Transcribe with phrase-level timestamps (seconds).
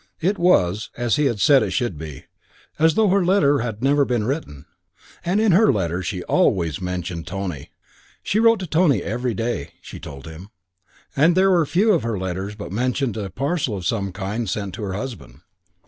[0.19, 2.23] It was, as he had said it should be,
[2.79, 4.65] as though her letter had never been written.
[5.23, 7.69] And in her letters she always mentioned Tony.
[8.23, 10.49] She wrote to Tony every day, she told him;
[11.15, 14.73] and there were few of her letters but mentioned a parcel of some kind sent
[14.73, 15.41] to her husband.